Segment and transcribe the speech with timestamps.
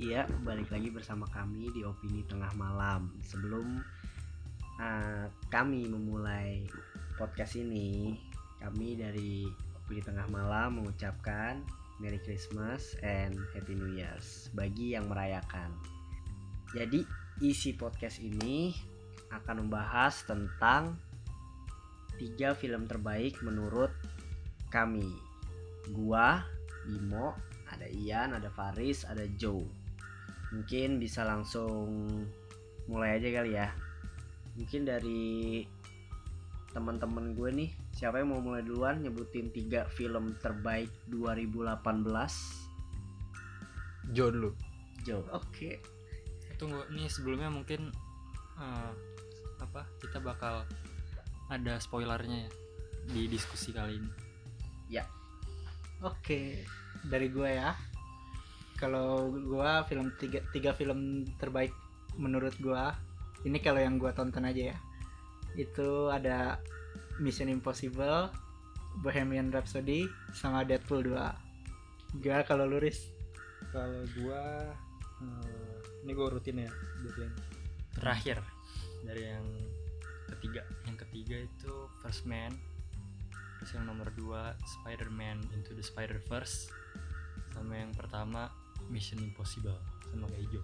[0.00, 3.12] Iya, balik lagi bersama kami di Opini Tengah Malam.
[3.28, 3.76] Sebelum
[4.80, 6.64] uh, kami memulai
[7.20, 8.16] podcast ini,
[8.56, 9.44] kami dari
[9.76, 11.60] Opini Tengah Malam mengucapkan
[12.00, 15.76] Merry Christmas and Happy New Year's bagi yang merayakan.
[16.72, 17.04] Jadi,
[17.44, 18.72] isi podcast ini
[19.28, 20.96] akan membahas tentang
[22.16, 23.92] tiga film terbaik menurut
[24.72, 25.12] kami.
[25.92, 26.40] Gua,
[26.88, 27.36] Bimo,
[27.68, 29.81] ada Ian, ada Faris, ada Joe
[30.52, 31.88] mungkin bisa langsung
[32.86, 33.72] mulai aja kali ya.
[34.54, 35.64] Mungkin dari
[36.72, 41.76] teman-teman gue nih siapa yang mau mulai duluan nyebutin tiga film terbaik 2018
[44.12, 44.50] Jo dulu.
[45.04, 45.48] Jo oke.
[45.52, 45.74] Okay.
[46.60, 47.90] tunggu nih sebelumnya mungkin
[48.54, 48.94] uh,
[49.58, 50.62] apa kita bakal
[51.50, 52.50] ada spoilernya ya
[53.10, 54.10] di diskusi kali ini.
[54.88, 55.04] Ya.
[56.02, 56.46] Oke okay.
[57.08, 57.74] dari gue ya
[58.82, 61.70] kalau gua film tiga, tiga film terbaik
[62.18, 62.98] menurut gua
[63.46, 64.78] ini kalau yang gua tonton aja ya.
[65.54, 66.58] Itu ada
[67.22, 68.34] Mission Impossible
[69.06, 73.08] Bohemian Rhapsody sama Deadpool 2 gua kalau luris
[73.70, 74.68] kalau gua
[75.22, 76.70] hmm, ini gua rutin ya
[77.06, 77.34] dari yang
[77.94, 78.36] terakhir.
[79.06, 79.46] Dari yang
[80.34, 80.66] ketiga.
[80.90, 82.50] Yang ketiga itu First Man
[83.62, 86.66] terus yang nomor dua Spider-Man Into the Spider-Verse
[87.54, 88.50] sama yang pertama
[88.88, 89.78] Mission Impossible
[90.10, 90.62] sama kayak hijau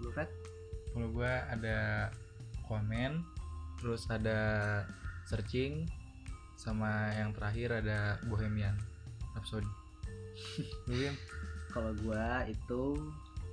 [0.00, 0.28] lu Fred?
[0.92, 2.08] Kalau gue ada
[2.68, 3.24] komen
[3.80, 4.40] terus ada
[5.28, 5.88] searching
[6.56, 8.76] sama yang terakhir ada Bohemian
[9.36, 9.68] Rhapsody.
[10.88, 11.12] Lu
[11.72, 12.82] kalau gue itu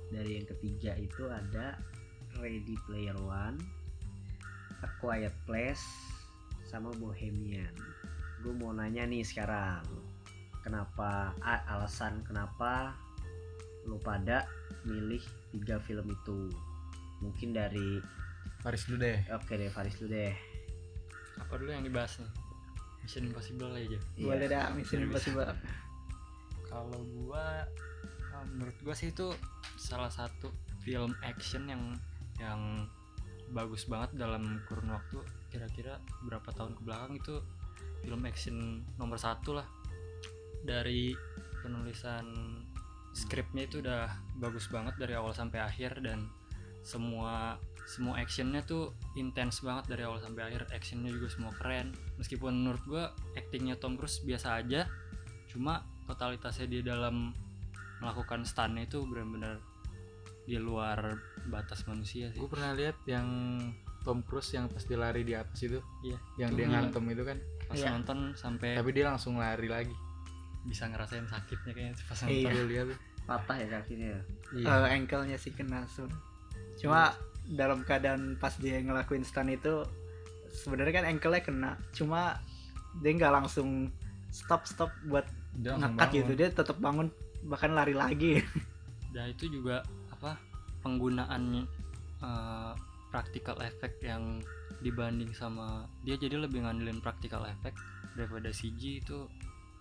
[0.08, 1.76] dari yang ketiga itu ada
[2.40, 3.60] Ready Player One
[4.80, 5.84] A Quiet Place
[6.64, 7.72] sama Bohemian.
[8.40, 9.84] Gue mau nanya nih sekarang
[10.64, 12.96] kenapa alasan kenapa
[13.84, 14.48] lo pada
[14.84, 15.20] milih
[15.52, 16.52] tiga film itu.
[17.22, 18.00] Mungkin dari
[18.64, 19.20] Faris dulu deh.
[19.32, 20.34] Oke deh Faris dulu deh.
[21.40, 22.30] Apa dulu yang dibahas nih?
[23.04, 24.00] Mission Impossible aja.
[24.16, 24.24] Iya.
[24.24, 25.52] boleh dah Mission Impossible.
[26.64, 27.68] Kalau gua
[28.32, 29.28] ah, menurut gua sih itu
[29.76, 30.48] salah satu
[30.80, 32.00] film action yang
[32.40, 32.88] yang
[33.52, 35.20] bagus banget dalam kurun waktu.
[35.52, 37.44] Kira-kira berapa tahun ke belakang itu
[38.00, 39.68] film action nomor satu lah.
[40.64, 41.12] Dari
[41.60, 42.24] penulisan
[43.14, 44.10] skripnya itu udah
[44.42, 46.26] bagus banget dari awal sampai akhir dan
[46.82, 50.68] semua semua actionnya tuh intens banget dari awal sampai akhir.
[50.72, 51.94] Actionnya juga semua keren.
[52.18, 53.04] Meskipun menurut gue
[53.38, 54.90] actingnya Tom Cruise biasa aja
[55.52, 57.30] cuma totalitasnya dia dalam
[58.02, 59.62] melakukan stunnya itu benar-benar
[60.44, 62.40] di luar batas manusia sih.
[62.40, 63.28] Gue pernah lihat yang
[64.02, 67.38] Tom Cruise yang pas dia lari di atas itu iya yang dia ngantem itu kan.
[67.68, 67.92] Pas iya.
[67.94, 69.94] nonton sampai tapi dia langsung lari lagi
[70.64, 72.48] bisa ngerasain sakitnya kayaknya pas iya.
[72.48, 72.86] nonton lihat
[73.24, 74.12] patah ya kakinya
[74.56, 74.66] iya.
[74.68, 76.08] uh, ankle-nya sih kena sun
[76.80, 77.12] cuma
[77.48, 77.64] iya.
[77.64, 79.84] dalam keadaan pas dia ngelakuin stun itu
[80.52, 82.40] sebenarnya kan ankle-nya kena cuma
[83.00, 83.90] dia nggak langsung
[84.32, 85.26] stop stop buat
[85.62, 87.10] ngangkat gitu dia tetap bangun
[87.46, 88.40] bahkan lari lagi
[89.14, 90.40] dan itu juga apa
[90.82, 91.68] penggunaan
[92.24, 92.72] uh,
[93.12, 94.42] practical effect yang
[94.82, 97.78] dibanding sama dia jadi lebih ngandelin practical effect
[98.18, 99.30] daripada CG itu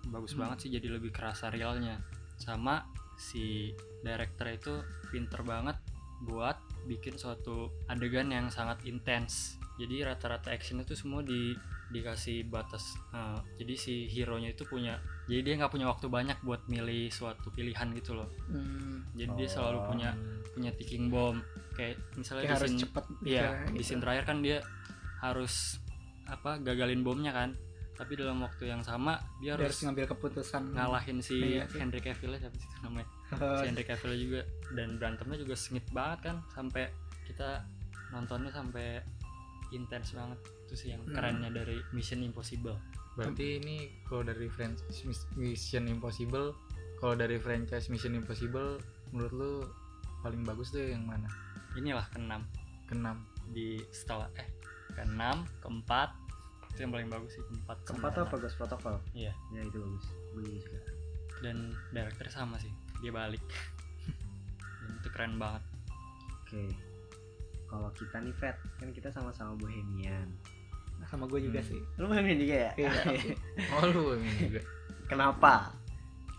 [0.09, 0.41] bagus hmm.
[0.44, 2.00] banget sih jadi lebih kerasa realnya
[2.36, 2.84] sama
[3.16, 3.72] si
[4.03, 4.74] director itu
[5.14, 5.78] pinter banget
[6.24, 11.56] buat bikin suatu adegan yang sangat intens jadi rata-rata action itu semua di
[11.94, 14.97] dikasih batas uh, jadi si hero nya itu punya
[15.30, 19.13] jadi dia nggak punya waktu banyak buat milih suatu pilihan gitu loh hmm.
[19.13, 19.38] jadi oh.
[19.38, 19.86] dia selalu oh.
[19.90, 20.09] punya
[20.53, 21.42] punya ticking bomb
[21.78, 23.74] kayak misalnya kayak di scene cepet ya gitu.
[23.78, 24.58] di scene terakhir kan dia
[25.22, 25.78] harus
[26.25, 27.53] apa gagalin bomnya kan
[27.94, 30.74] tapi dalam waktu yang sama dia, dia harus, ngambil keputusan.
[30.74, 33.09] ngalahin si iya, Henry Cavill siapa sih namanya?
[33.62, 34.42] Si Henry Cavill juga.
[34.74, 36.90] Dan berantemnya juga sengit banget kan sampai
[37.30, 37.62] kita
[38.09, 39.02] nontonnya sampai
[39.70, 40.40] intens banget.
[40.66, 41.14] Itu sih yang hmm.
[41.14, 42.78] kerennya dari Mission Impossible.
[43.14, 45.06] Berarti ini kalau dari franchise
[45.38, 46.58] Mission Impossible
[46.98, 48.81] kalau dari franchise Mission Impossible
[49.13, 49.54] menurut lu
[50.25, 51.30] paling bagus tuh yang mana?
[51.78, 52.42] Inilah keenam.
[52.90, 53.22] Keenam.
[53.54, 54.50] Di setelah eh
[54.98, 56.23] keenam keempat
[56.74, 58.98] itu yang paling bagus sih keempat keempat apa Ghost Protocol?
[59.14, 59.30] Iya.
[59.54, 60.06] Ya itu bagus.
[60.34, 60.80] Bagus juga.
[61.46, 61.58] Dan
[61.94, 62.74] director sama sih
[63.06, 63.44] dia balik.
[64.81, 65.64] Dan itu keren banget.
[66.42, 66.74] Oke.
[67.70, 70.34] Kalau kita nih Fat kan kita sama-sama bohemian.
[70.98, 71.70] Nah, sama gue juga hmm.
[71.70, 71.81] sih.
[72.02, 72.72] Lu bohemian juga ya?
[72.80, 72.92] Iya,
[73.78, 74.62] oh lu bohemian juga.
[75.06, 75.54] Kenapa?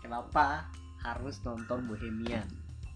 [0.03, 0.67] Kenapa
[1.03, 2.47] harus nonton bohemian?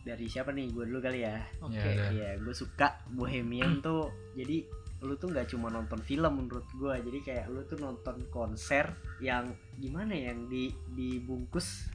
[0.03, 0.71] Dari siapa nih?
[0.75, 1.39] Gue dulu kali ya.
[1.63, 1.77] Oke.
[1.77, 1.93] okay.
[1.93, 4.11] ya, ya gue suka bohemian tuh.
[4.35, 4.65] Jadi
[4.99, 8.91] lu tuh nggak cuma nonton film menurut gue jadi kayak lu tuh nonton konser
[9.23, 11.87] yang gimana ya, yang di dibungkus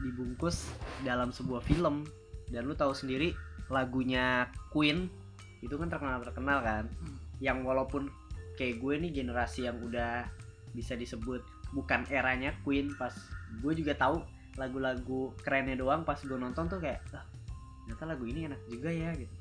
[0.00, 0.68] dibungkus
[1.04, 2.04] dalam sebuah film.
[2.50, 3.30] Dan lu tahu sendiri
[3.70, 5.06] lagunya Queen
[5.62, 6.84] itu kan terkenal terkenal kan?
[6.88, 7.16] Hmm.
[7.40, 8.12] yang walaupun
[8.60, 10.28] kayak gue nih generasi yang udah
[10.76, 11.40] bisa disebut
[11.72, 13.16] bukan eranya Queen pas
[13.64, 14.20] gue juga tahu
[14.60, 17.24] lagu-lagu kerennya doang pas gue nonton tuh kayak ah,
[17.88, 19.34] ternyata lagu ini enak juga ya gitu.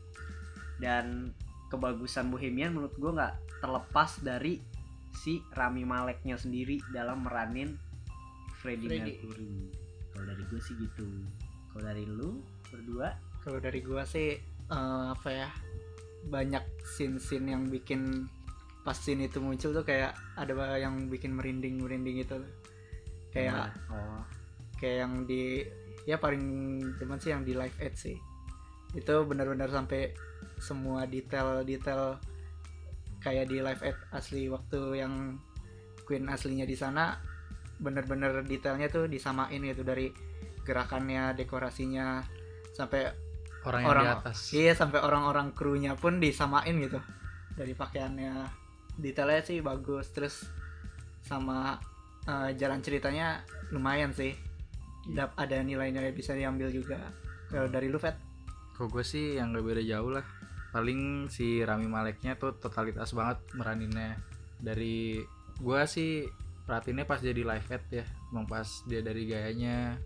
[0.80, 1.36] Dan
[1.70, 4.60] kebagusan Bohemian menurut gue nggak terlepas dari
[5.14, 7.78] si Rami Maleknya sendiri dalam meranin
[8.60, 9.18] Freddie, Freddie.
[9.24, 9.54] Mercury.
[10.12, 11.08] Kalau dari gue sih gitu.
[11.72, 13.10] Kalau dari lu berdua?
[13.40, 14.36] Kalau dari gua sih
[14.70, 15.50] eh, apa ya
[16.28, 18.28] banyak scene-scene yang bikin
[18.84, 22.44] pas scene itu muncul tuh kayak ada yang bikin merinding merinding gitu.
[23.32, 24.26] Kayak oh.
[24.82, 25.64] kayak yang di
[26.04, 26.42] ya paling
[26.98, 28.18] cuman sih yang di live aid sih.
[28.98, 30.12] Itu benar-benar sampai
[30.58, 32.20] semua detail-detail
[33.20, 35.36] kayak di live aid asli waktu yang
[36.04, 37.20] Queen aslinya di sana
[37.78, 40.12] bener-bener detailnya tuh disamain gitu dari
[40.64, 42.24] gerakannya dekorasinya
[42.76, 43.08] sampai
[43.64, 44.38] orang yang Orang- di atas.
[44.52, 47.00] iya sampai orang-orang krunya pun disamain gitu
[47.56, 48.48] dari pakaiannya.
[48.96, 50.48] Detailnya sih bagus terus
[51.20, 51.76] sama
[52.24, 54.32] eh, jalan ceritanya lumayan sih.
[55.10, 57.00] Dap- ada nilai-nilai bisa diambil juga.
[57.50, 58.16] Kalau dari lu Fet
[58.80, 60.24] Kok gue sih yang gak beda jauh lah.
[60.72, 64.16] Paling si Rami Maleknya tuh totalitas banget meraninnya.
[64.56, 65.20] Dari
[65.56, 66.24] gue sih
[66.64, 68.06] perhatiinnya pas dia di live ad ya.
[68.32, 70.00] Emang pas dia dari gayanya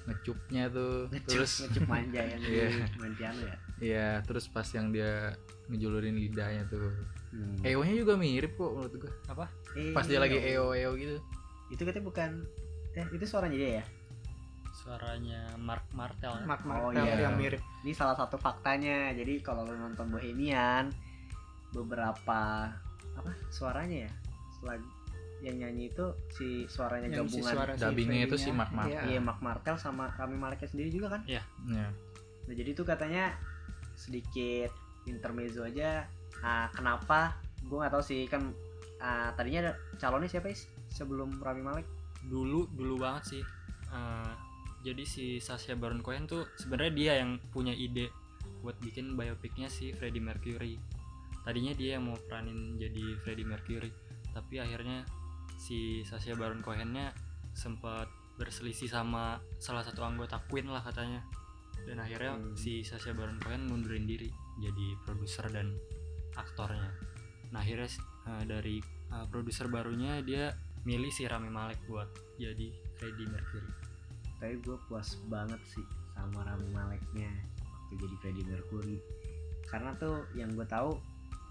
[0.00, 2.68] Ngecupnya tuh ngecup Terus ngecup manja yang Iya.
[2.96, 3.56] main piano ya?
[3.80, 5.34] Iya terus pas yang dia
[5.66, 6.94] ngejulurin lidahnya tuh.
[7.30, 7.58] Hmm.
[7.62, 9.12] EO nya juga mirip kok menurut gue
[9.74, 10.34] Eh, Pas dia lagi.
[10.36, 11.18] EO EO gitu.
[11.68, 12.30] Itu katanya bukan
[12.92, 13.84] eh itu suaranya dia ya
[14.80, 16.44] suaranya Mark Martel ya.
[16.48, 17.28] Mark Oh, Martel iya.
[17.28, 20.88] yang mirip ini salah satu faktanya jadi kalau lo nonton Bohemian
[21.70, 22.72] beberapa
[23.14, 24.12] apa suaranya ya
[24.56, 24.80] Selag,
[25.44, 28.50] yang nyanyi itu si suaranya yang si gabungan suara si Dubbingnya itu si.
[28.52, 28.92] Mark Martel.
[28.96, 29.00] Iya.
[29.08, 31.42] iya Mark Martel sama Rami Maleknya sendiri juga kan ya.
[31.68, 31.88] nah
[32.50, 33.36] jadi itu katanya
[33.94, 34.72] sedikit
[35.04, 36.08] intermezzo aja
[36.40, 38.48] ah, kenapa gue nggak tahu sih kan
[38.98, 41.86] ah, tadinya ada calonnya siapa sih sebelum Rami Malek
[42.26, 43.44] dulu dulu banget sih
[43.90, 44.32] Eh,
[44.80, 48.08] jadi si Sacha Baron Cohen tuh sebenarnya dia yang punya ide
[48.64, 50.80] buat bikin biopiknya si Freddie Mercury.
[51.40, 53.92] Tadinya dia yang mau peranin jadi Freddie Mercury
[54.30, 55.02] tapi akhirnya
[55.58, 57.12] si Sacha Baron Cohennya
[57.52, 58.08] sempat
[58.40, 61.20] berselisih sama salah satu anggota Queen lah katanya.
[61.84, 62.56] Dan akhirnya Hmm.
[62.56, 64.28] si Sacha Baron Cohen mundurin diri
[64.60, 65.76] jadi produser dan
[66.36, 66.92] aktornya.
[67.52, 67.90] Nah akhirnya
[68.28, 68.76] eh, dari
[69.12, 70.54] eh, produser barunya dia
[70.88, 72.08] milih si Rami Malek buat
[72.40, 73.79] jadi Freddie Mercury
[74.40, 75.84] tapi gue puas banget sih
[76.16, 77.28] sama Rami Maleknya
[77.60, 78.98] waktu jadi Freddie Mercury.
[79.68, 80.96] Karena tuh yang gue tahu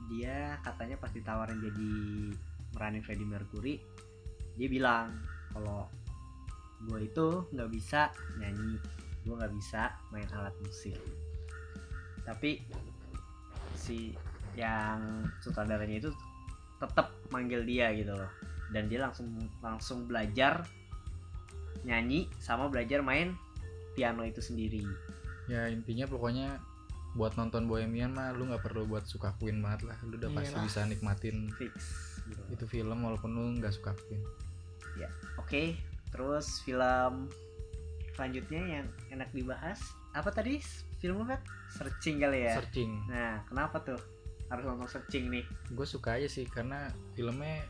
[0.09, 1.91] dia katanya pas ditawarin jadi
[2.73, 3.75] meranin Freddie Mercury
[4.55, 5.19] dia bilang
[5.51, 5.87] kalau
[6.87, 8.07] gue itu nggak bisa
[8.39, 8.79] nyanyi
[9.27, 10.95] gue nggak bisa main alat musik.
[12.23, 12.63] Tapi
[13.75, 14.15] si
[14.57, 16.11] yang sutradaranya itu
[16.79, 18.31] tetap manggil dia gitu loh.
[18.71, 19.27] Dan dia langsung
[19.59, 20.63] langsung belajar
[21.83, 23.35] nyanyi sama belajar main
[23.95, 24.83] piano itu sendiri
[25.49, 26.61] ya intinya pokoknya
[27.17, 30.57] buat nonton Bohemian mah lu nggak perlu buat suka Queen banget lah lu udah pasti
[30.61, 31.73] bisa nikmatin fix
[32.29, 32.41] gitu.
[32.53, 34.21] itu film walaupun lu nggak suka Queen
[35.49, 35.73] Oke,
[36.13, 37.25] terus film
[38.13, 39.81] selanjutnya yang enak dibahas
[40.13, 40.61] apa tadi
[41.01, 41.41] film apa?
[41.73, 42.53] Searching kali ya.
[42.59, 43.97] searching Nah, kenapa tuh
[44.53, 45.45] harus nonton searching nih?
[45.73, 47.65] gue suka aja sih karena filmnya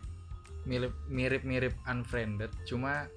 [0.68, 3.08] mirip mirip mirip Unfriended cuma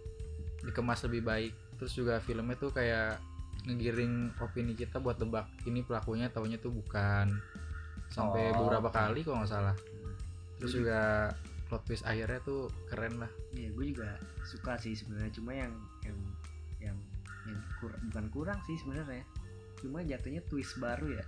[0.63, 3.19] dikemas lebih baik terus juga filmnya tuh kayak
[3.63, 7.31] ngegiring opini kita buat tebak ini pelakunya taunya tuh bukan
[8.11, 9.77] sampai Oh, beberapa kali kalau nggak salah
[10.59, 11.01] terus Gua juga
[11.67, 15.29] plot twist akhirnya tuh keren lah Ya, gue juga suka sih sebenarnya.
[15.33, 15.73] Cuma yang
[16.05, 16.19] yang
[16.81, 16.97] yang
[17.45, 19.25] yang kur- bukan kurang sih sebenarnya.
[19.81, 21.25] Cuma jatuhnya twist baru ya.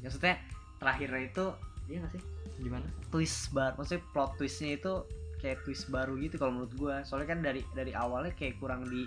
[0.00, 0.40] Maksudnya
[0.76, 1.44] terakhirnya itu
[1.86, 2.22] iya nggak sih?
[2.56, 4.94] gimana twist baru maksudnya plot twistnya itu
[5.40, 6.96] kayak twist baru gitu kalau menurut gua.
[7.04, 9.04] Soalnya kan dari dari awalnya kayak kurang di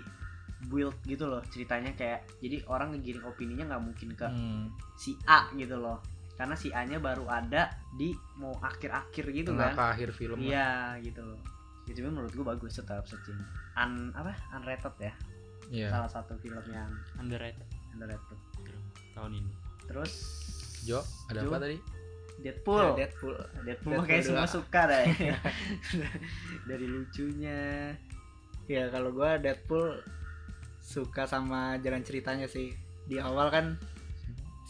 [0.68, 4.68] build gitu loh ceritanya kayak jadi orang ngegiring opininya nggak mungkin ke Hmm,
[5.00, 6.04] si A gitu loh.
[6.36, 10.36] Karena si A nya baru ada di mau akhir-akhir gitu tengah ke kan akhir film
[10.40, 11.40] iya gitu loh.
[11.88, 13.40] Ya, cuma menurut gua bagus tetap searching.
[13.76, 14.36] Un apa?
[14.52, 15.12] Unrated ya?
[15.70, 15.88] Iya.
[15.94, 17.66] salah satu film yang underrated.
[17.94, 18.38] Underrated.
[19.14, 19.52] Tahun ini.
[19.86, 20.12] Terus
[20.82, 21.48] Jo ada Jo.
[21.52, 21.78] apa tadi
[22.40, 22.96] Deadpool.
[22.96, 23.36] Ya, Deadpool.
[23.36, 25.02] Deadpool Deadpool makanya semua suka dah
[26.68, 27.92] dari lucunya.
[28.66, 30.00] Ya kalau gua Deadpool
[30.80, 32.72] suka sama jalan ceritanya sih.
[33.06, 33.66] Di awal kan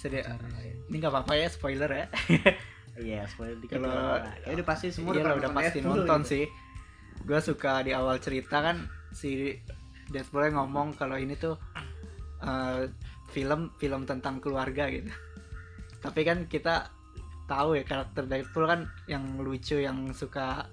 [0.01, 0.73] Pacarnya.
[0.89, 2.07] ini nggak apa-apa ya spoiler ya.
[3.01, 4.21] Iya, spoiler dikit Kalau-.
[4.45, 6.33] Ya udah pasti semua iya udah pasti Deadpool nonton gitu.
[6.37, 6.45] sih.
[7.25, 8.77] Gue suka di awal cerita kan
[9.15, 9.57] si
[10.11, 11.57] Deadpool ngomong kalau ini tuh
[12.45, 12.91] eh,
[13.31, 15.09] film film tentang keluarga gitu.
[16.03, 16.93] Tapi kan kita
[17.51, 20.71] tahu ya karakter Deadpool kan yang lucu yang suka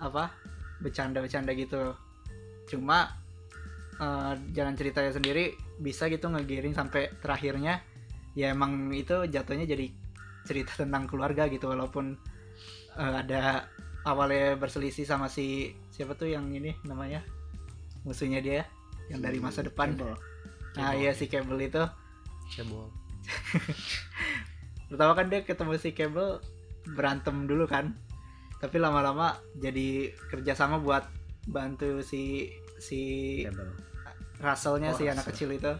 [0.00, 0.32] apa
[0.80, 1.92] bercanda-bercanda gitu
[2.72, 3.12] cuma
[4.00, 7.84] eh, jalan ceritanya sendiri bisa gitu ngegiring sampai terakhirnya
[8.32, 9.92] ya emang itu jatuhnya jadi
[10.48, 12.16] cerita tentang keluarga gitu walaupun
[12.96, 13.68] eh, ada
[14.08, 17.22] awalnya berselisih sama si siapa tuh yang ini namanya
[18.02, 18.66] musuhnya dia
[19.06, 20.16] yang dari masa depan Cable.
[20.74, 21.00] nah Cable.
[21.04, 21.82] iya si Cable itu
[22.50, 22.90] cebol
[24.92, 26.44] pertama kan dia ketemu si Cable
[26.92, 27.96] berantem dulu kan
[28.60, 31.08] tapi lama-lama jadi kerjasama buat
[31.48, 33.00] bantu si si
[33.48, 33.72] Cable.
[34.42, 35.48] Russellnya Oh, si anak Russell.
[35.48, 35.72] kecil itu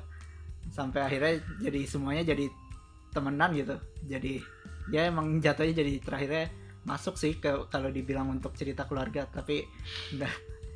[0.73, 2.47] sampai akhirnya jadi semuanya jadi
[3.13, 3.77] temenan gitu
[4.09, 4.41] jadi
[4.89, 6.45] ya emang jatuhnya jadi terakhirnya
[6.83, 9.67] masuk sih ke kalau dibilang untuk cerita keluarga tapi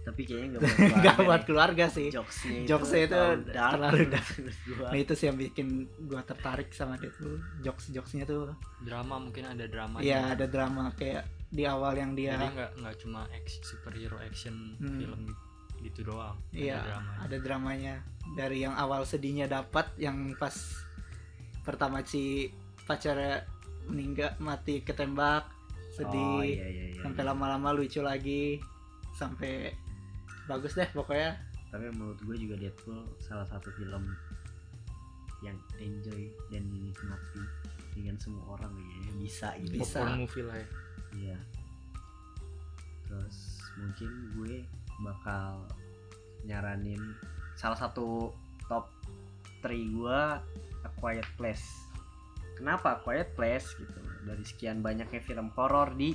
[0.06, 0.62] tapi kayaknya nggak
[1.02, 2.14] nggak buat keluarga sih.
[2.14, 3.20] Jokesnya itu Jokesnya itu
[3.50, 4.28] dark terlalu dark.
[4.70, 4.88] gua.
[4.94, 5.66] nah itu sih yang bikin
[6.06, 7.42] gua tertarik sama dia tuh.
[7.66, 8.54] Jokes jokesnya tuh.
[8.86, 12.94] Drama mungkin ada drama Iya ada drama kayak di awal yang dia jadi nggak nggak
[13.02, 14.98] cuma action, superhero action Hmm.
[15.02, 15.22] film
[15.82, 16.38] gitu doang.
[16.54, 17.94] Iya, ada drama ada dramanya.
[18.38, 20.54] Dari yang awal sedihnya dapat yang pas
[21.66, 22.46] pertama si
[22.86, 23.42] pacarnya
[23.90, 25.50] meninggal mati ketembak
[25.94, 26.14] sedih.
[26.14, 27.30] Oh, iya, iya, iya, sampai iya.
[27.34, 28.62] lama-lama lucu lagi.
[29.16, 29.72] Sampai
[30.46, 31.36] bagus deh pokoknya.
[31.70, 34.14] Tapi menurut gue juga Deadpool salah satu film
[35.44, 37.42] yang enjoy dan dinikmati
[37.92, 39.12] dengan semua orang ya.
[39.18, 40.00] Bisa gitu Bisa.
[40.00, 40.68] popcorn movie lah ya.
[41.16, 41.38] Iya.
[43.06, 43.36] Terus
[43.76, 44.10] mungkin
[44.40, 44.54] gue
[45.04, 45.66] bakal
[46.46, 47.02] nyaranin
[47.58, 48.32] salah satu
[48.70, 48.88] top
[49.60, 50.20] 3 gue
[50.86, 51.66] A Quiet Place.
[52.56, 54.00] Kenapa A Quiet Place gitu?
[54.26, 56.14] Dari sekian banyaknya film horor di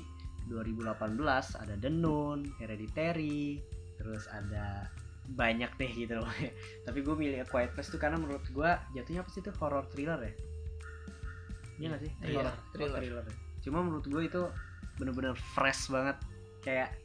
[0.50, 1.16] 2018
[1.64, 3.62] ada The Nun, Hereditary
[4.02, 4.90] terus ada
[5.32, 6.28] banyak deh gitu loh.
[6.86, 9.86] Tapi gue milih A Quiet Place tuh karena menurut gue jatuhnya apa sih itu horror
[9.94, 10.34] thriller ya?
[11.78, 12.12] Iya gak sih?
[12.22, 13.02] Iya, thriller.
[13.02, 13.26] thriller.
[13.26, 13.36] Ya.
[13.62, 14.42] cuma menurut gue itu
[14.98, 16.18] bener-bener fresh banget.
[16.66, 16.98] Kayak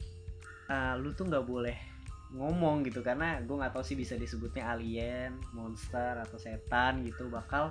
[0.72, 1.76] eh, lu tuh nggak boleh
[2.34, 7.70] ngomong gitu karena gue nggak tahu sih bisa disebutnya alien, monster atau setan gitu bakal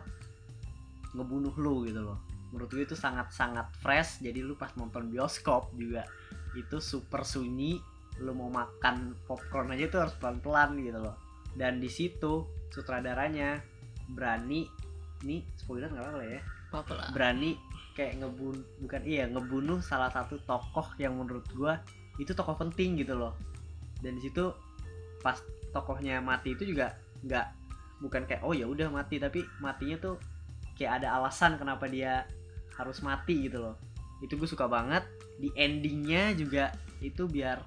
[1.18, 2.22] ngebunuh lu gitu loh.
[2.54, 4.24] Menurut gue itu sangat-sangat fresh.
[4.24, 6.08] Jadi lu pas nonton bioskop juga
[6.56, 7.84] itu super sunyi
[8.24, 11.16] lu mau makan popcorn aja tuh harus pelan-pelan gitu loh.
[11.56, 13.60] Dan di situ sutradaranya
[14.12, 14.68] berani
[15.24, 16.42] nih spoiler nggak apa-apa ya.
[16.76, 17.08] Apa lah.
[17.12, 17.56] Berani
[17.96, 21.80] kayak ngebun bukan iya ngebunuh salah satu tokoh yang menurut gua
[22.20, 23.36] itu tokoh penting gitu loh.
[24.04, 24.52] Dan di situ
[25.24, 25.40] pas
[25.72, 27.48] tokohnya mati itu juga nggak
[28.04, 30.16] bukan kayak oh ya udah mati tapi matinya tuh
[30.76, 32.28] kayak ada alasan kenapa dia
[32.76, 33.76] harus mati gitu loh.
[34.20, 35.04] Itu gue suka banget.
[35.40, 37.60] Di endingnya juga itu biar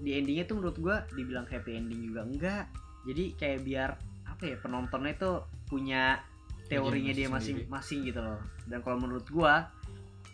[0.00, 2.64] di endingnya tuh menurut gua dibilang happy ending juga enggak.
[3.06, 3.90] Jadi kayak biar
[4.26, 5.32] apa ya penontonnya itu
[5.70, 6.20] punya
[6.66, 8.40] teorinya dia masing-masing gitu loh.
[8.66, 9.70] Dan kalau menurut gua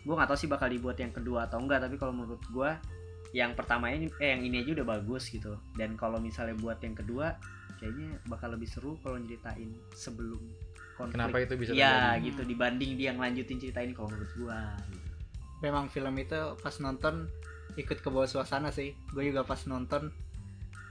[0.03, 2.75] gua nggak tahu sih bakal dibuat yang kedua atau enggak tapi kalau menurut gua
[3.33, 5.57] yang pertama ini eh yang ini aja udah bagus gitu.
[5.77, 7.37] Dan kalau misalnya buat yang kedua
[7.79, 10.39] kayaknya bakal lebih seru kalau nyeritain sebelum
[10.95, 11.17] konflik.
[11.17, 12.25] Kenapa itu bisa ya terjadi?
[12.29, 14.59] gitu dibanding dia ngelanjutin cerita ini kalau menurut gua.
[14.89, 15.09] Gitu.
[15.63, 17.31] memang film itu pas nonton
[17.79, 18.93] ikut ke bawah suasana sih.
[19.11, 20.13] Gue juga pas nonton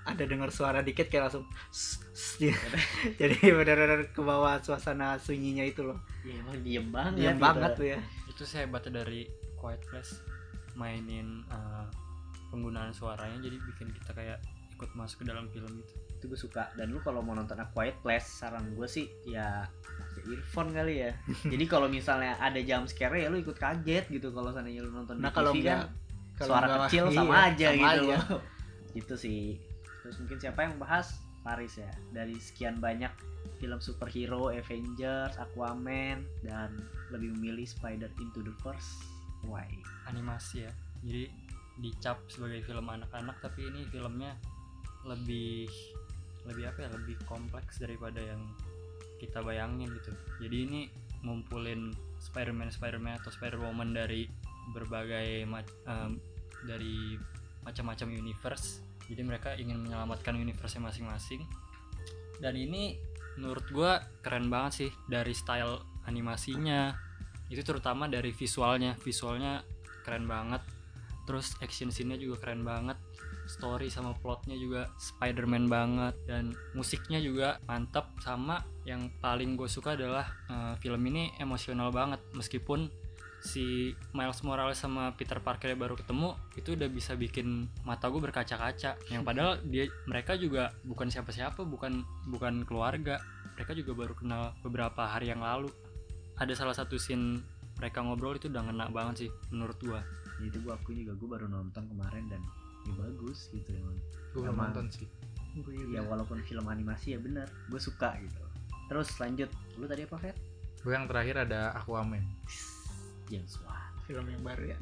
[0.02, 1.46] ada dengar suara dikit kayak langsung
[2.42, 2.58] gitu.
[3.20, 5.98] jadi benar-benar ke bawah suasana sunyinya itu loh.
[6.26, 7.42] Ya emang diem banget diam gitu.
[7.42, 7.98] banget tuh ya.
[8.26, 10.18] Itu sih hebatnya dari Quiet Place
[10.74, 11.86] mainin uh,
[12.50, 14.38] penggunaan suaranya jadi bikin kita kayak
[14.74, 15.94] ikut masuk ke dalam film itu.
[16.18, 16.74] Itu gue suka.
[16.74, 21.06] Dan lu kalau mau nonton A Quiet Place saran gue sih ya pakai earphone kali
[21.06, 21.14] ya.
[21.52, 25.22] Jadi kalau misalnya ada jump scare ya lu ikut kaget gitu kalau seandainya lu nonton
[25.22, 26.01] nah di kalau TV enggak kan
[26.42, 28.18] kalau suara enggak- kecil sama iya, aja sama gitu aja.
[28.18, 28.42] loh.
[28.98, 29.42] Gitu sih.
[30.04, 31.06] Terus mungkin siapa yang bahas?
[31.42, 31.90] Paris ya.
[32.12, 33.10] Dari sekian banyak
[33.58, 36.70] film superhero Avengers Aquaman dan
[37.10, 39.00] lebih memilih Spider Into the Verse
[39.42, 39.66] why?
[40.06, 40.72] Animasi ya.
[41.02, 41.26] Jadi
[41.80, 44.36] dicap sebagai film anak-anak tapi ini filmnya
[45.02, 45.66] lebih
[46.46, 46.88] lebih apa ya?
[46.92, 48.42] Lebih kompleks daripada yang
[49.18, 50.12] kita bayangin gitu.
[50.42, 50.80] Jadi ini
[51.22, 54.26] ngumpulin Spider-Man Spider-Man atau Spider-Woman dari
[54.74, 55.42] berbagai
[55.86, 56.18] em,
[56.66, 57.18] dari
[57.62, 58.82] macam-macam universe.
[59.06, 61.42] Jadi mereka ingin menyelamatkan universe masing-masing.
[62.38, 62.98] Dan ini
[63.38, 66.94] menurut gua keren banget sih dari style animasinya.
[67.50, 68.98] Itu terutama dari visualnya.
[68.98, 69.62] Visualnya
[70.02, 70.62] keren banget.
[71.28, 72.98] Terus action scene-nya juga keren banget.
[73.46, 76.14] Story sama plotnya juga Spider-Man banget.
[76.26, 82.18] Dan musiknya juga mantap sama yang paling gue suka adalah eh, film ini emosional banget.
[82.34, 83.01] Meskipun
[83.42, 88.94] si Miles Morales sama Peter Parker baru ketemu itu udah bisa bikin mata gue berkaca-kaca.
[89.10, 93.18] Yang padahal dia mereka juga bukan siapa-siapa bukan bukan keluarga.
[93.58, 95.68] Mereka juga baru kenal beberapa hari yang lalu.
[96.38, 97.42] Ada salah satu scene
[97.76, 100.00] mereka ngobrol itu udah ngena banget sih menurut gua.
[100.38, 101.12] Ya, itu gua aku juga.
[101.18, 102.40] Gua baru nonton kemarin dan
[102.86, 103.98] ya bagus gitu emang.
[104.32, 105.06] Gue belum nonton sih.
[105.52, 108.40] Gue ya walaupun film animasi ya bener gue suka gitu.
[108.88, 109.50] Terus lanjut.
[109.76, 110.38] Lu tadi apa Fet?
[110.82, 112.26] gue yang terakhir ada Aquaman
[113.30, 114.78] James Wan film yang baru ya?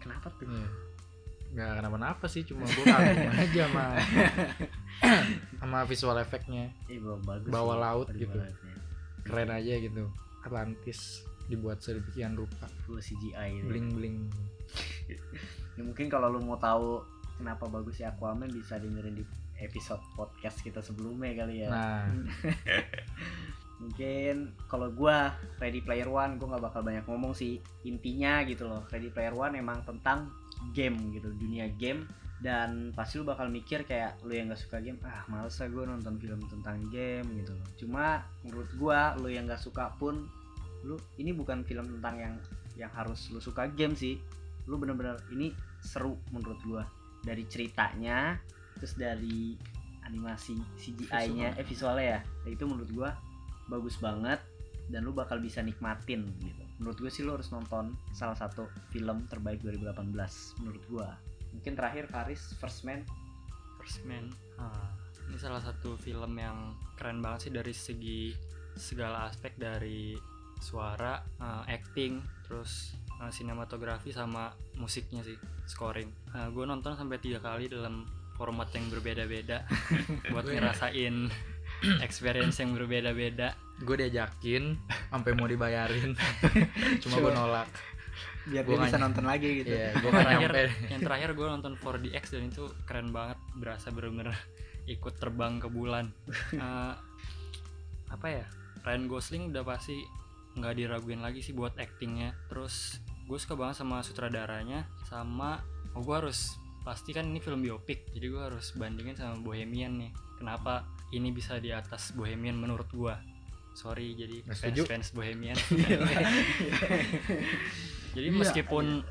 [0.00, 0.48] Kenapa tuh?
[0.48, 0.68] Iya.
[1.50, 3.98] nggak kenapa-napa sih cuma gue kagum aja sama
[5.58, 8.38] sama visual efeknya eh bagus Bawah sih, laut gitu.
[8.38, 8.74] lautnya.
[9.26, 10.04] keren aja gitu.
[10.46, 12.70] Atlantis dibuat sedemikian rupa.
[12.86, 13.66] Full CGI gitu.
[13.66, 14.16] bling bling
[15.74, 17.02] ya mungkin kalau lu mau tahu
[17.42, 19.24] kenapa bagusnya Aquaman bisa dengerin di
[19.58, 21.68] episode podcast kita sebelumnya kali ya.
[21.68, 22.06] Nah
[23.80, 27.58] mungkin kalau gua Ready Player One gua nggak bakal banyak ngomong sih.
[27.88, 30.28] Intinya gitu loh Ready Player One emang tentang
[30.76, 32.04] game gitu dunia game.
[32.40, 35.84] Dan pasti lu bakal mikir kayak lu yang gak suka game ah males lah gue
[35.84, 37.68] nonton film tentang game gitu loh.
[37.76, 40.24] Cuma menurut gua lu yang gak suka pun
[40.80, 42.34] lu ini bukan film tentang yang
[42.80, 44.16] yang harus lu suka game sih.
[44.64, 45.52] Lu bener-bener ini
[45.84, 46.84] seru menurut gua.
[47.20, 48.40] Dari ceritanya
[48.80, 49.52] terus dari
[50.08, 52.20] animasi CGI-nya eh visualnya ya.
[52.24, 53.12] Nah, itu menurut gua
[53.70, 54.42] bagus banget
[54.90, 56.64] dan lu bakal bisa nikmatin gitu.
[56.82, 60.10] Menurut gue sih lu harus nonton salah satu film terbaik 2018
[60.60, 61.08] menurut gua.
[61.54, 63.06] Mungkin terakhir Karis First Man.
[63.78, 64.34] First Man.
[64.58, 64.90] Ah,
[65.30, 68.34] ini salah satu film yang keren banget sih dari segi
[68.74, 70.18] segala aspek dari
[70.60, 75.36] suara, eh, acting, terus eh, sinematografi sama musiknya sih,
[75.68, 76.10] scoring.
[76.30, 78.08] gue nonton sampai tiga kali dalam
[78.40, 79.68] format yang berbeda-beda.
[80.32, 81.28] Buat ngerasain
[82.06, 83.56] experience yang berbeda-beda.
[83.80, 84.76] gue diajakin
[85.08, 86.12] sampai mau dibayarin
[87.02, 87.68] cuma gue nolak
[88.48, 90.50] biar Gua dia bisa nonton lagi gitu Iya, gue Yang kan terakhir,
[90.88, 94.32] yang terakhir gue nonton 4DX dan itu keren banget, berasa bener-bener
[94.88, 96.10] ikut terbang ke bulan.
[96.56, 96.94] Eh,
[98.10, 98.44] apa ya?
[98.82, 100.02] Ryan Gosling udah pasti
[100.58, 102.34] nggak diraguin lagi sih buat actingnya.
[102.50, 105.62] Terus gue suka banget sama sutradaranya, sama
[105.94, 110.10] oh gue harus pasti kan ini film biopik, jadi gue harus bandingin sama Bohemian nih.
[110.40, 113.14] Kenapa ini bisa di atas Bohemian menurut gue?
[113.76, 114.88] Sorry, jadi setuju.
[114.88, 115.54] fans fans Bohemian.
[118.16, 119.04] jadi Iya, meskipun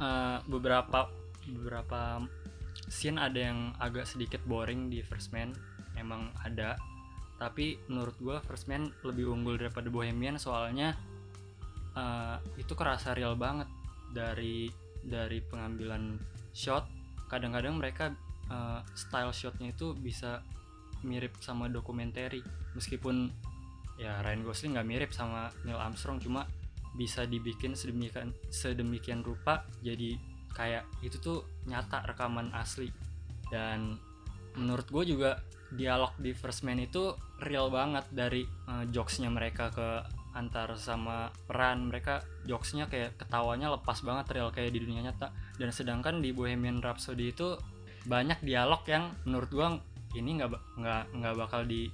[0.00, 1.10] uh, beberapa
[1.46, 2.22] beberapa
[2.90, 5.56] scene ada yang agak sedikit boring di First Man
[5.96, 6.76] emang ada
[7.36, 10.96] tapi menurut gua First Man lebih unggul daripada Bohemian soalnya
[11.92, 13.68] uh, itu kerasa real banget
[14.12, 14.72] dari
[15.04, 16.16] dari pengambilan
[16.56, 16.88] shot
[17.26, 18.14] kadang-kadang mereka
[18.50, 20.42] uh, style shotnya itu bisa
[21.04, 22.32] mirip sama dokumenter
[22.72, 23.30] meskipun
[24.00, 26.48] ya Ryan Gosling nggak mirip sama Neil Armstrong cuma
[26.96, 30.16] bisa dibikin sedemikian sedemikian rupa jadi
[30.56, 32.88] kayak itu tuh nyata rekaman asli.
[33.52, 34.00] Dan
[34.56, 35.36] menurut gue juga
[35.68, 37.12] dialog di First Man itu
[37.44, 39.88] real banget dari eh, jokesnya mereka ke
[40.36, 45.32] antar sama peran mereka jokesnya kayak ketawanya lepas banget real kayak di dunia nyata.
[45.56, 47.56] Dan sedangkan di Bohemian Rhapsody itu
[48.04, 49.66] banyak dialog yang menurut gue
[50.20, 51.88] ini nggak nggak nggak bakal di,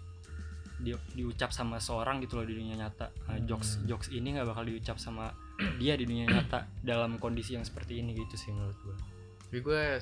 [0.82, 3.14] di diucap sama seorang gitu loh di dunia nyata.
[3.30, 5.30] Eh, jokes jokes ini nggak bakal diucap sama
[5.80, 8.96] dia di dunia nyata dalam kondisi yang seperti ini gitu sih menurut gue
[9.52, 10.00] tapi gue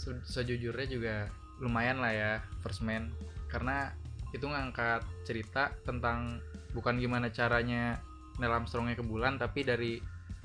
[0.00, 1.14] se- sejujurnya juga
[1.60, 2.32] lumayan lah ya
[2.64, 3.12] First Man.
[3.52, 3.92] Karena
[4.32, 6.40] itu ngangkat cerita tentang
[6.76, 7.96] bukan gimana caranya
[8.38, 9.98] Neil Armstrongnya ke bulan tapi dari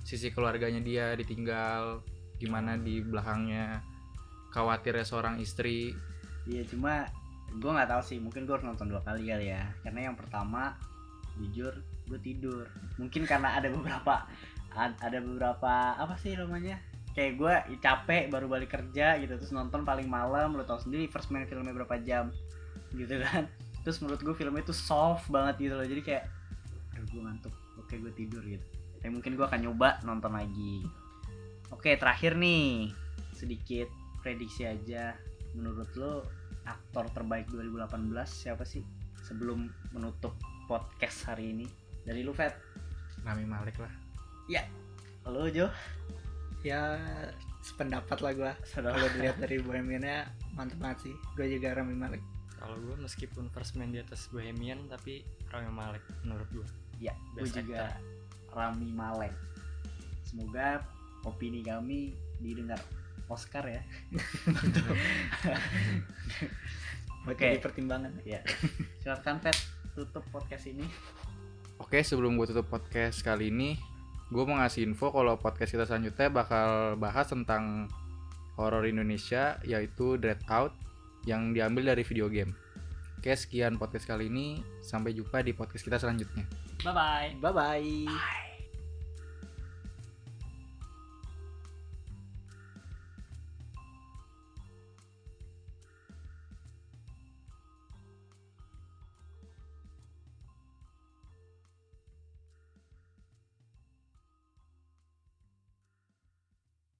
[0.04, 2.04] sisi keluarganya dia ditinggal
[2.42, 3.80] gimana di belakangnya
[4.52, 5.96] khawatirnya seorang istri.
[6.46, 7.08] Iya cuma
[7.54, 9.64] gue nggak tahu sih mungkin gue harus nonton dua kali kali ya.
[9.82, 10.76] Karena yang pertama
[11.40, 11.74] jujur
[12.12, 12.68] gue tidur.
[13.00, 14.28] Mungkin karena ada beberapa
[14.76, 16.78] ad- ada beberapa apa sih namanya?
[17.14, 21.32] Kayak gue capek baru balik kerja gitu terus nonton paling malam lo tau sendiri first
[21.32, 22.34] man filmnya berapa jam?
[22.92, 23.48] Gitu kan
[23.84, 25.86] terus menurut gue filmnya tuh soft banget gitu loh.
[25.86, 26.24] Jadi kayak
[26.96, 27.54] aduh gue ngantuk.
[27.84, 28.64] Oke gue tidur gitu.
[29.04, 30.88] Tapi mungkin gue akan nyoba nonton lagi.
[31.70, 32.96] Oke terakhir nih.
[33.36, 33.92] Sedikit
[34.24, 35.14] prediksi aja.
[35.54, 36.24] Menurut lo
[36.64, 38.82] aktor terbaik 2018 siapa sih
[39.20, 40.34] sebelum menutup
[40.66, 41.68] podcast hari ini?
[42.08, 42.56] Dari lu Fet
[43.28, 43.94] Rami Malek lah.
[45.28, 45.68] Lo Jo.
[46.64, 46.96] Ya
[47.60, 48.52] sependapat lah gua.
[48.64, 51.16] Saudara kalau dilihat dari Bohemiannya mantep banget sih.
[51.36, 52.24] Gue juga Rami Malek
[52.64, 56.68] kalau gue meskipun first man di atas Bohemian tapi Rami Malek menurut gue
[57.04, 57.92] ya gue juga
[58.56, 59.36] Rami Malek.
[60.24, 60.80] Semoga
[61.28, 62.80] opini kami didengar
[63.28, 63.84] Oscar ya.
[67.28, 67.44] Oke.
[67.44, 68.16] jadi pertimbangan.
[68.24, 68.40] Ya
[69.04, 69.60] silakan Fet
[69.92, 70.88] tutup podcast ini.
[71.84, 73.76] Oke, sebelum gue tutup podcast kali ini,
[74.32, 77.92] gue mau ngasih info kalau podcast kita selanjutnya bakal bahas tentang
[78.56, 80.74] horor Indonesia, yaitu Dread Out,
[81.24, 82.52] yang diambil dari video game.
[83.20, 84.60] Oke, sekian podcast kali ini.
[84.84, 86.44] Sampai jumpa di podcast kita selanjutnya.
[86.84, 88.43] bye bye bye bye